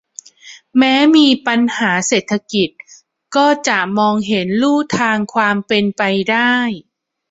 [0.77, 2.69] แม้มีปัญหาเศรษฐกิจ
[3.35, 6.55] ก็จะมองเห็นลู่ทางความเป็นไปได้